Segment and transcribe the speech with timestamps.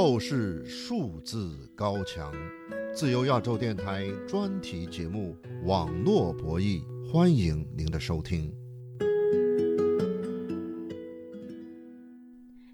[0.00, 2.32] 透视数字高墙，
[2.94, 5.36] 自由亚洲电台专题节目
[5.66, 8.54] 《网络博弈》，欢迎您的收听。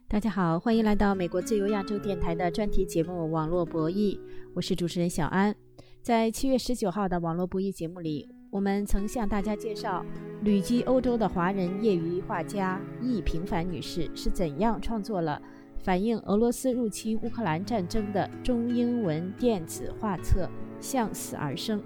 [0.06, 4.18] 大家好，欢迎来到美国自由亚洲电台的专题节目《网络博弈》，
[4.52, 5.56] 我是主持人小安。
[6.02, 10.04] 在七月十九号的《网络博弈》节目里，我们曾向大家介绍
[10.42, 15.40] 旅居欧洲的华人业余画家易平凡女士是怎样创作了。
[15.84, 20.46] 反映俄罗斯入侵乌克兰战争的中英文电子画册
[20.80, 21.78] 《向死而生》，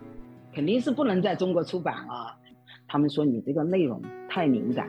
[0.55, 2.39] 肯定是不能在中国出版啊！
[2.87, 4.87] 他们说你这个内容太敏感。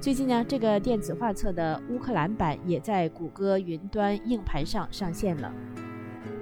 [0.00, 5.52] 最近呢，这个电子画册的乌克兰版也在谷歌云端硬盘上上线了。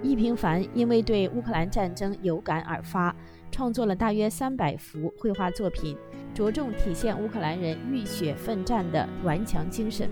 [0.01, 3.13] 易平凡因为对乌克兰战争有感而发，
[3.51, 5.97] 创作了大约三百幅绘画作品，
[6.33, 10.09] 着重体现乌克兰人浴血奋战的顽强精神。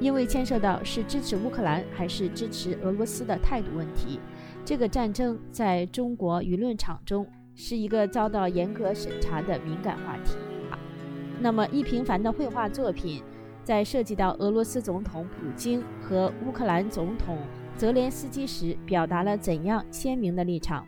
[0.00, 4.18] 因为牵涉到是支持乌克兰还是支持俄罗斯的态度问题，
[4.64, 10.36] 这个战争在中国舆论场中是一个遭到严格审查的敏感话题。
[11.40, 13.22] 那么，易平凡的绘画作品
[13.62, 17.38] 在涉及到俄罗斯总统普京和乌克兰总统
[17.76, 20.86] 泽连斯基时，表达了怎样鲜明的立场？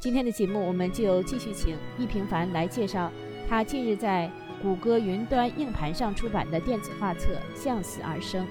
[0.00, 3.10] 今天的节目，我们就继续请易平凡来介绍
[3.48, 4.30] 他近日在。
[4.62, 8.44] 谷歌云端硬盘上出版的电子画册《向死而生》。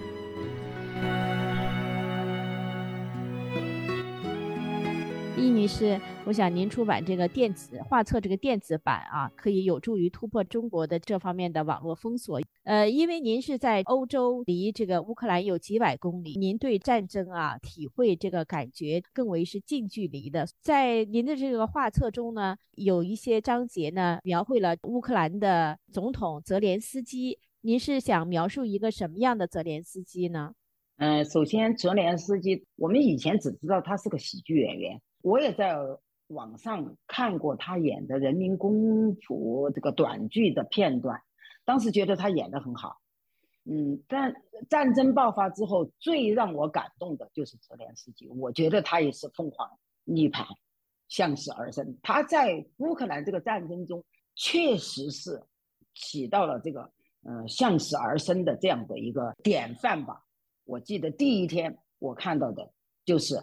[5.60, 12.40] 女士，我想您出版这个电子画册这个电子版啊，可以有助于突破中国的这方面的网络封锁。
[12.64, 20.48] 呃，因为您是在欧洲，离这个乌克兰有几百公里，您对战争啊体会这个感觉更为是近距离的。
[20.62, 27.38] 在您的这个画册中呢，有一些章节呢描绘了乌克兰的总统泽连斯基。
[27.60, 30.54] 您是想描述一个什么样的泽连斯基呢？
[30.96, 35.02] 嗯，首先泽连斯基，我们以前只知道他是个喜剧演员。
[35.22, 35.78] 我也在
[36.28, 41.22] 网上看过他演的《人民公仆》这个短剧的片段，
[41.66, 43.02] 当时觉得他演的很好。
[43.66, 44.34] 嗯，但
[44.70, 48.28] 战争爆发之后，最让我感动的就是泽连斯基。
[48.30, 49.70] 我觉得他也是凤凰
[50.06, 50.46] 涅槃，
[51.08, 51.98] 向死而生。
[52.02, 54.04] 他在乌克兰这个战争中，
[54.36, 55.44] 确实是
[55.94, 56.92] 起到了这个
[57.24, 60.24] 呃向死而生的这样的一个典范吧。
[60.64, 62.72] 我记得第一天我看到的
[63.04, 63.36] 就是。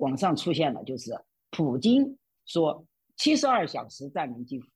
[0.00, 1.12] 网上出现了，就是
[1.50, 2.16] 普京
[2.46, 4.66] 说七十二小时占领基辅，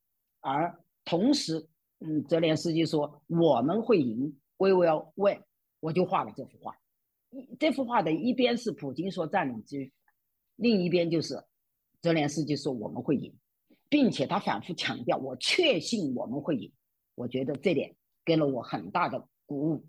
[0.41, 1.67] 而同时，
[2.01, 5.43] 嗯，泽连斯基说我们会赢，We will win。
[5.81, 6.77] 我就画了这幅画，
[7.31, 9.93] 一这幅画的一边是普京说占领基辅，
[10.57, 11.43] 另一边就是
[12.03, 13.34] 泽连斯基说我们会赢，
[13.89, 16.71] 并且他反复强调我确信我们会赢。
[17.15, 17.97] 我觉得这点
[18.27, 19.87] 给了我很大的鼓舞。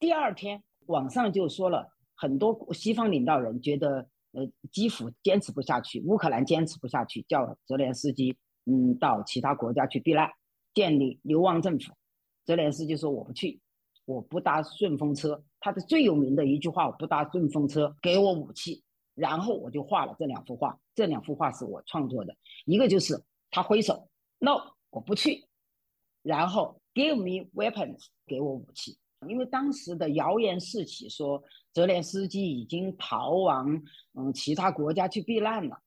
[0.00, 4.08] 第二天网上就说了很多西方领导人觉得。
[4.32, 10.30] 呃，基辅坚持不下去，乌克兰坚持不下去，叫泽连斯基嗯到其他国家去避难，
[10.74, 11.92] 建立流亡政府。
[12.44, 13.60] 泽连斯基说我不去，
[14.04, 15.44] 我不搭顺风车。
[15.60, 18.82] 他的最有名的一句话：我不搭顺风车，给我武器。
[19.14, 22.34] 然后我就画了这两幅画，这两幅画是我创作的。
[22.64, 25.46] 一个就是他挥手，no，我不去。
[26.22, 28.96] 然后 give me weapons，给我武器。
[29.28, 35.80] 因为当时的谣言四起，说泽连斯基已经逃亡嗯其他国家去避难了，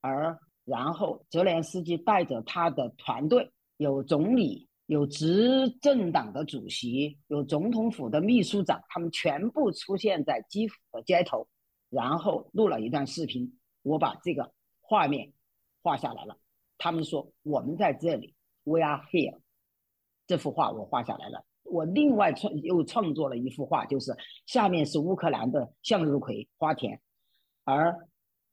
[0.00, 11.46] 而然后泽连斯基带着他的团队，有总理，有执政党的主席，有总统府的秘书长，他们全部出现在基辅的街头，
[11.88, 15.32] 然后录了一段视频，我把这个画面
[15.82, 16.36] 画下来了。
[16.78, 18.34] 他们说我们在这里
[18.64, 19.38] ，We are here，
[20.26, 21.44] 这幅画我画下来了。
[21.72, 27.00] 我另外创又创作了一幅画，就是下面是乌克兰的向日葵花田，
[27.64, 28.06] 而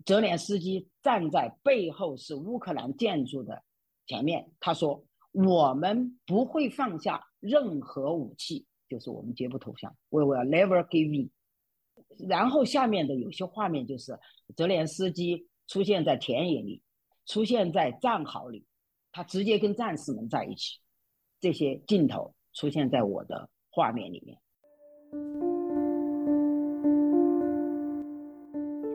[0.06, 3.62] 泽连斯基站在背后是乌克兰建筑的
[4.08, 4.50] 前面。
[4.62, 5.04] 他说
[5.34, 9.94] ：“我们不会放下任何武器，就是我们绝不投降。
[10.08, 11.30] We will never give in。”
[12.30, 14.18] 然后下面的有些画面就是
[14.56, 16.82] 泽连斯基出现在田野里，
[17.26, 18.66] 出现在战壕里，
[19.12, 20.80] 他直接跟战士们在一起，
[21.42, 22.34] 这些镜头。
[22.54, 24.38] 出现在我的画面里面。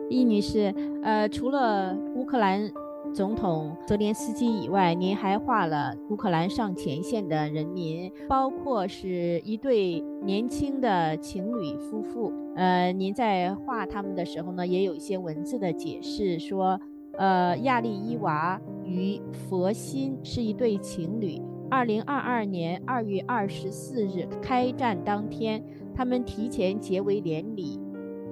[0.09, 0.73] 易女士，
[1.03, 2.71] 呃，除了乌克兰
[3.13, 12.31] 总统泽连斯基以外，您还画了乌克兰上前线的人民，包括是一对年轻的情侣夫妇。
[12.55, 16.79] 呃，您在画他们的时候呢，也有一些文字的解释，说，
[17.17, 21.41] 呃，亚利伊娃与佛心是一对情侣。
[21.69, 25.63] 二零二二年二月二十四日开战当天，
[25.95, 27.79] 他们提前结为连理，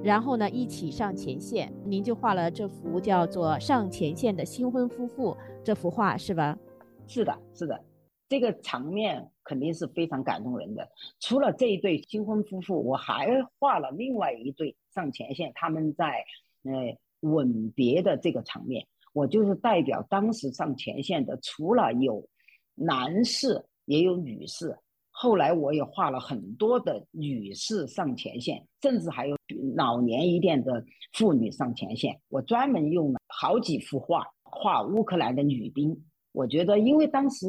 [0.04, 1.74] 然后呢一起上前线。
[1.84, 5.32] 您就画了这幅叫做《上前线的新婚夫妇》
[5.64, 6.58] 这幅画是吧？
[7.08, 7.84] 是的，是的，
[8.30, 10.88] 这个场面肯定是非常感动人的。
[11.20, 13.28] 除了这一对新婚夫妇，我还
[13.60, 16.24] 画了另外一对上前线，他们在
[16.64, 18.86] 呃吻别的这个场面。
[19.12, 22.28] 我就是代表当时上前线的，除了有
[22.76, 24.78] 男士，也有女士。
[25.12, 29.38] 后来我也画了很多的女士上前线，甚至还有
[29.76, 30.84] 老年一点的
[31.14, 32.20] 妇女上前线。
[32.30, 35.96] 我专门用了好几幅画画乌克兰的女兵。
[36.32, 37.46] 我觉得，因为当时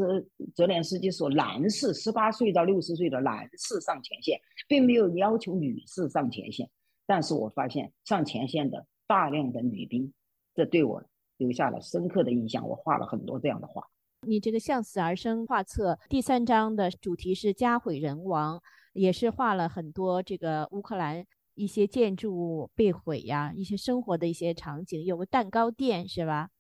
[0.55, 4.39] 泽连斯基说男士十八岁到六十岁的男士上前线，
[4.69, 6.69] 并没有要求女士上前线。
[7.07, 10.13] 但是我发现上前线的大量的女兵，
[10.55, 11.03] 这对我。
[11.37, 12.65] 留下了深刻的印象。
[12.69, 13.85] 我画了很多这样的画。
[14.27, 18.61] 你这个向死而生画册第三章的主题是家毁人亡，
[18.93, 21.25] 也是画了很多这个乌克兰
[21.55, 25.03] 一些建筑物被毁呀，一些生活的一些场景。
[25.05, 26.51] 有个蛋糕店是吧？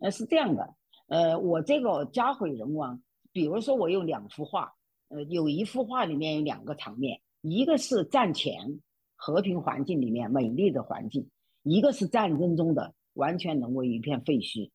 [0.00, 0.74] 呃，是这样的。
[1.08, 3.02] 呃，我这个家毁人亡，
[3.32, 4.72] 比如说我有两幅画，
[5.08, 8.80] 呃，有一幅画里面有两个场面，一个是战前
[9.16, 11.28] 和平环境里面美丽的环境，
[11.62, 12.94] 一个是战争中的。
[13.14, 14.70] 完全沦为一片废墟，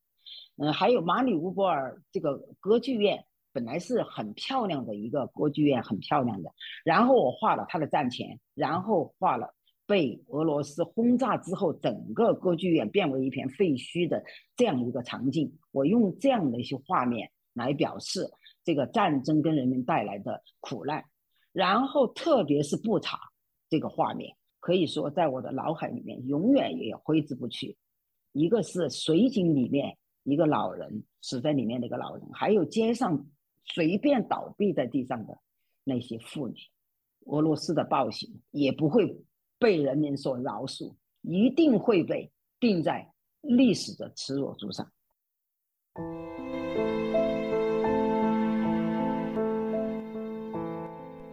[0.56, 6.50] 嗯，还有马里乌波尔这个歌剧院本来是很漂亮的一个歌剧院，很漂亮的。
[6.84, 9.54] 然后我画了它的战前，然后画了
[9.86, 14.24] 被俄罗斯轰炸之后，整个歌剧院变为一片废墟的
[14.56, 15.58] 这样一个场景。
[15.72, 18.30] 我用这样的一些画面来表示
[18.64, 21.04] 这个战争跟人民带来的苦难。
[21.52, 23.18] 然后特别是布查
[23.68, 27.76] 这个画面，可以说在我的脑海里面永远也挥之不去。
[28.32, 33.24] 一个是水井里面一个老人死在里面的一个老人，还有街上
[33.64, 35.38] 随便倒闭在地上的
[35.84, 36.56] 那些妇女，
[37.26, 39.16] 俄罗斯的暴行也不会
[39.56, 40.92] 被人民所饶恕，
[41.22, 42.28] 一定会被
[42.58, 43.08] 钉在
[43.40, 44.90] 历史的耻辱柱上。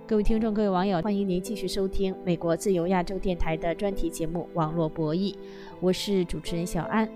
[0.05, 5.33] 各位听众，各位网友，欢迎您继续收听美国自由亚洲电台的专题节目《网络博弈》，
[5.81, 7.09] 我是主持人小安。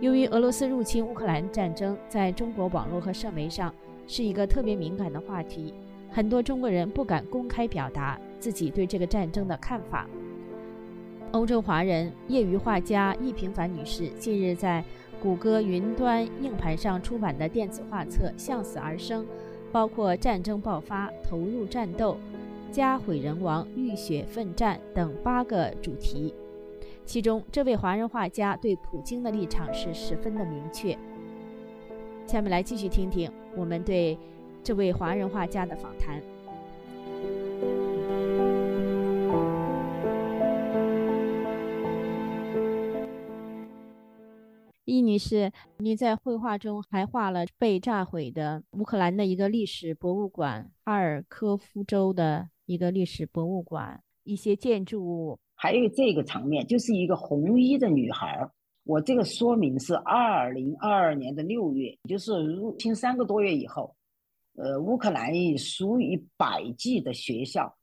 [0.00, 3.74] 由于俄罗斯入侵乌克兰战争，在中国网络和社媒上
[4.06, 5.74] 是一个特别敏感的话题，
[6.10, 10.08] 很多中国人不敢公开表达自己对这个战争的看法。
[11.32, 14.82] 欧洲华人业余画家易平凡女士近日在
[15.22, 19.22] 谷歌云端硬盘上出版的电子画册《向死而生》。
[19.72, 22.16] 包括战争爆发、投入战斗、
[22.72, 26.34] 家毁人亡、浴血奋战等八个主题，
[27.10, 30.96] 其中这位华人画家对普京的立场是十分的明确。
[32.24, 34.16] 下面来继续听听我们对
[34.62, 36.22] 这位华人画家的访谈。
[44.84, 58.50] 易女士，你在绘画中还画了被炸毁的乌克兰的一个历史博物馆——哈尔科夫州的一个历史博物馆，一些建筑物，还有这个场面，就是一个红衣的女孩。
[58.84, 63.94] 我这个说明是二零二二年的六月，就是入侵三个多月以后，
[64.54, 67.76] 呃，乌克兰以数以百计的学校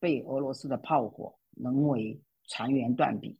[0.00, 2.18] 被俄罗斯的炮火沦为
[2.48, 3.36] 残垣断壁。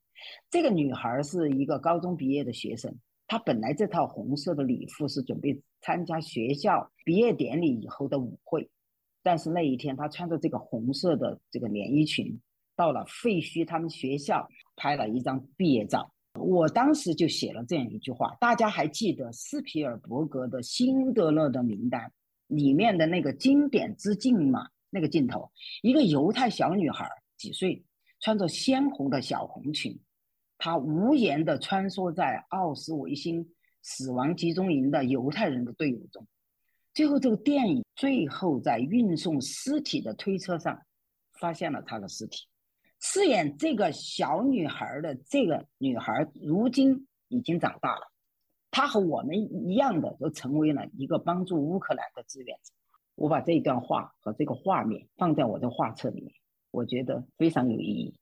[0.51, 2.95] 这个女孩是一个高中毕业的学生。
[3.27, 8.69] 她本来这套红色的礼服是准备参加学校毕业典礼以后的舞会，
[9.23, 12.39] 但是那一天她穿着这个红色的这个连衣裙，
[12.79, 16.15] 到了废墟他们学校拍了一张毕业照。
[16.35, 22.03] 我当时就写了这样一句话：大家还记得斯皮尔伯格的《辛德勒的名单》
[22.47, 24.69] 里面的那个经典之镜吗？
[24.91, 25.51] 那个镜头，
[25.83, 27.85] 一个犹太小女孩几岁，
[28.21, 29.99] 穿着鲜红的小红裙。
[30.57, 33.45] 她无言地穿梭在奥斯维辛
[33.83, 36.25] 死亡集中营的犹太人的队伍中，
[36.95, 40.81] 最后这个电影最后在运送尸体的推车上
[41.33, 42.47] 发现了他的尸体。
[43.01, 48.01] 饰演这个小女孩的这个女孩如今已经长大了，
[48.71, 49.37] 她和我们
[49.67, 52.73] 一样的都成为了一个帮助乌克兰的志愿者。
[53.15, 56.33] 我把这一段话和这个画面放在我的画册里面，
[56.71, 58.15] 我觉得非常有意义。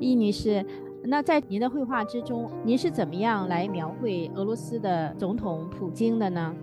[0.00, 0.64] 易女士，
[1.04, 6.54] 那在您的绘画之中，您是怎么样来描绘俄罗斯的总统普京的呢？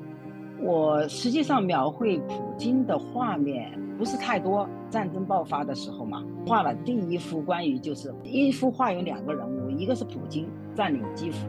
[0.60, 11.48] 我实际上描绘普京的画面不是太多，战争爆发的时候嘛，画了第一幅关于就是一幅画有两个人物，一个是普京占领基辅，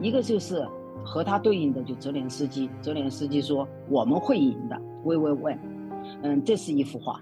[0.00, 0.66] 一个就是
[1.04, 5.58] 和他对应的就泽连斯基，泽连斯基说我们会赢的，喂喂喂，
[6.22, 7.20] 嗯，这是一幅画，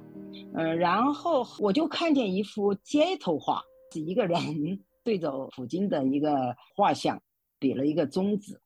[0.54, 3.62] 嗯，然后我就看见一幅街头画，
[3.92, 4.38] 是一个人
[5.02, 7.20] 对着普京的一个画像
[7.58, 8.60] 比了一个中指，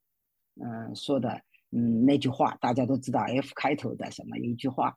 [0.60, 1.40] 嗯，说的。
[1.70, 4.96] 嗯，那句话大家都知道，F 开头的什么一句话，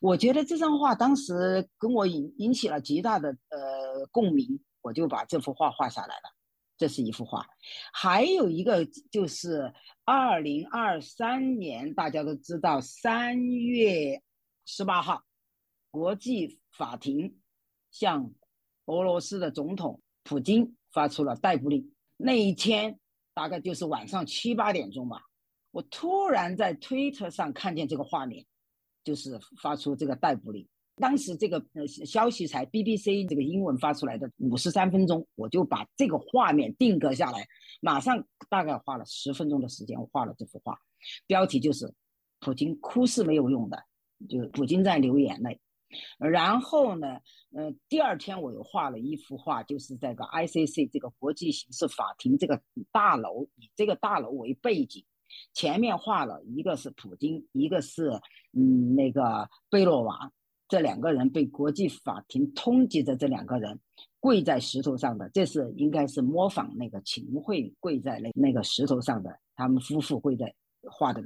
[0.00, 6.34] 我觉得这张画当时跟我引引起了极大的呃共鸣，我就把这幅画画下来了。
[6.76, 7.44] 这是一幅画，
[7.92, 9.72] 还有一个就是
[10.04, 14.22] 二零二三年，大家都知道三月
[14.64, 15.22] 十八号，
[15.90, 17.36] 国际法庭
[17.90, 18.32] 向
[18.86, 21.92] 俄罗斯的总统普京发出了逮捕令。
[22.16, 22.98] 那一天
[23.34, 25.20] 大概就是晚上七八点钟吧。
[25.70, 28.44] 我突然在推特上看见这个画面，
[29.04, 30.66] 就是发出这个逮捕令。
[30.96, 37.46] 当时这个呃消息才 BBC 这个英文发出来的五十三分钟，我就把这个画面定格下来，
[37.80, 40.76] 马上大概花了十分钟的时间画了这幅画，
[41.26, 41.94] 标题就是
[42.40, 43.84] “普京哭是没有用的”，
[44.28, 45.60] 就普京在流眼泪。
[46.18, 47.20] 然后呢，
[47.52, 52.60] 呃，第二天我又画了一幅画，就是这个 ICC 这个国际刑事法庭这个
[52.90, 55.04] 大楼，以这个大楼为背景。
[55.54, 58.10] 前面画了一个是普京，一个是
[58.52, 60.30] 嗯那个贝洛娃，
[60.68, 63.80] 这两个人被国际法庭通缉的这两个人
[64.20, 71.22] 跪在石头上的，这是应该是模仿那个秦桧跪在那那个石头上的，他们夫妇跪在画的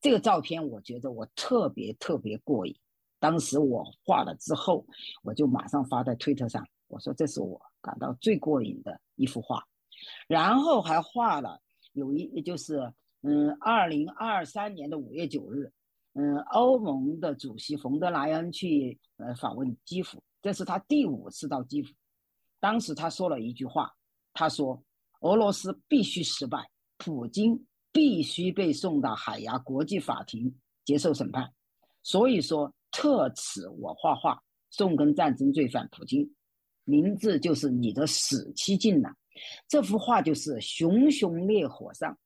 [0.00, 2.74] 这个照片，我觉得我特别特别过瘾。
[3.20, 4.86] 当时我画了之后，
[5.22, 9.62] 我就马上发在推特上，我说这是我感到最过瘾的一幅画，
[10.26, 11.60] 然后还画了
[11.92, 12.92] 有一就是。
[13.28, 15.72] 嗯，二零二三年的五月九日，
[16.14, 21.92] 嗯，欧盟的主席冯德莱恩去呃访问基辅，这是他第五次到基辅。
[22.60, 23.92] 当时他说了一句话，
[24.32, 24.80] 他说
[25.22, 30.54] ：“俄罗斯必须失败，普京必须被送到海牙国际法庭
[30.84, 31.52] 接受审判。”
[32.04, 34.40] 所以说，特此我画画
[34.70, 36.32] 送跟战争罪犯普京，
[36.84, 39.10] 名字就是你的死期近了。
[39.66, 42.16] 这幅画就是熊熊烈火上。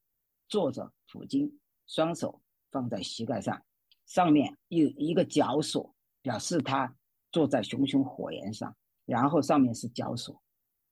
[0.50, 1.50] 坐着，普京
[1.86, 3.58] 双手放在膝盖上，
[4.04, 6.94] 上面有一个绞索，表示他
[7.32, 8.76] 坐在熊熊火焰上。
[9.06, 10.40] 然后上面是绞索，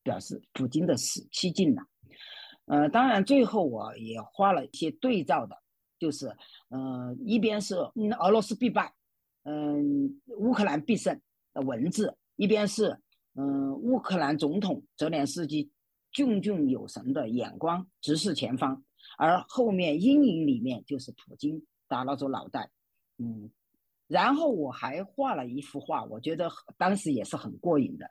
[0.02, 1.82] 表示普京的死期近了。
[2.64, 5.56] 呃，当然最后我也画了一些对照的，
[6.00, 6.26] 就是，
[6.68, 8.92] 呃，一边是俄罗斯必败，
[9.44, 11.20] 嗯，乌克兰必胜
[11.54, 12.98] 的文字，一边是，
[13.34, 15.70] 嗯，乌克兰总统泽连斯基
[16.10, 18.82] 炯炯有神的眼光直视前方。
[19.16, 22.70] 而后面阴影里面就是普京耷拉着脑袋，
[23.16, 23.50] 嗯，
[24.06, 28.10] 然后我还画了一幅画，我觉得当时也是很过瘾的。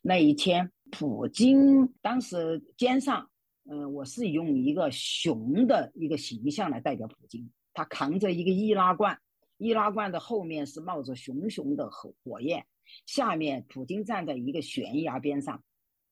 [0.00, 3.30] 那一天，普京当时肩上，
[3.70, 9.20] 嗯，我是用一个熊的一个形象来代表普京，他扛着一个易拉罐，
[9.58, 12.66] 易拉罐的后面是冒着熊熊的火火焰，
[13.06, 15.62] 下面普京站在一个悬崖边上，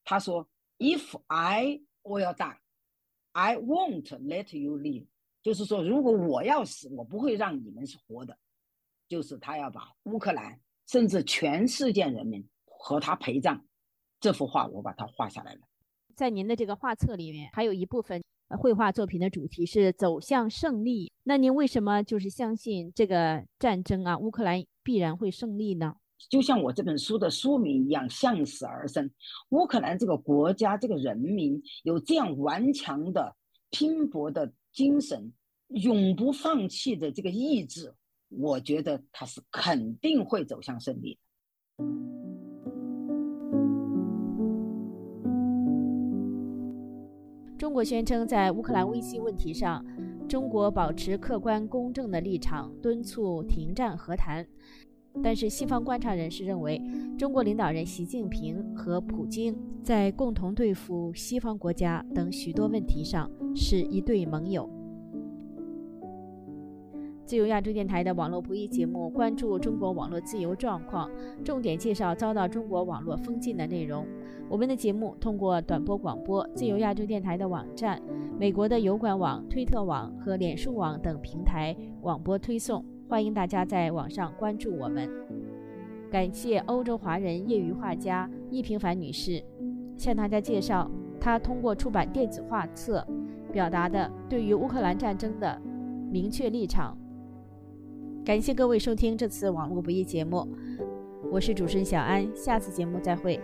[0.04, 0.46] 他说
[0.78, 2.58] ：“If I will die。”
[3.36, 5.04] I won't let you live，
[5.42, 8.34] 就是说，如果我要死，我不会让你们是活的。
[9.08, 13.62] 就是他要把乌克兰，甚至全世界人民和他陪葬。
[14.20, 15.60] 这幅画我把它画下来了。
[16.14, 18.24] 在您的这个画册里面，还有一部分
[18.58, 21.12] 绘画作品的主题是走向胜利。
[21.24, 25.96] 那您为什么就是相信这个战争啊，乌克兰必然会胜利呢？
[26.30, 29.10] 就像我这本书的书名一样，向死而生。
[29.50, 33.34] 乌克兰这个国家，这个人民有这样顽强的
[33.70, 35.32] 拼搏的精神，
[35.68, 37.94] 永不放弃的这个意志，
[38.28, 41.20] 我觉得他是肯定会走向胜利的。
[47.58, 49.84] 中国宣称，在乌克兰危机问题上，
[50.28, 54.46] 中国保持客观公正的立场，敦促停战和谈。
[55.22, 56.80] 但是，西方观察人士认为，
[57.18, 64.68] 中国领导人习近平和普京在共同对付西方国家等许多问题上是一对盟友。
[67.24, 71.10] 自由亚洲电台的网络不易节目关注中国网络自由状况，
[71.42, 74.06] 重点介绍遭到中国网络封禁的内容。
[74.48, 78.00] 我们的节目通过短波广播、自由亚洲电台的网站、
[78.38, 82.84] 美国的油管网、推特网和脸书网等平台网播推送。
[83.08, 85.08] 欢迎大家在网上关注我们。
[86.10, 89.42] 感谢欧洲华人业余画家易平凡女士，
[89.96, 93.06] 向大家介绍她通过出版电子画册
[93.52, 95.60] 表达的对于乌克兰战争的
[96.10, 96.98] 明确立场。
[98.24, 100.44] 感谢各位收听这次网络不易节目，
[101.30, 103.40] 我是主持人小安，下次节目再会。